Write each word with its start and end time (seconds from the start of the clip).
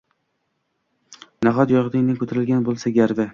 Nahot, 1.49 1.75
yodingdan 1.77 2.19
ko`tarilgan 2.25 2.67
bo`lsa, 2.71 2.95
Garvi 2.99 3.29